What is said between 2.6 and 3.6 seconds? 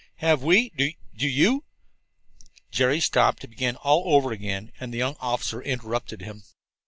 Jerry stopped to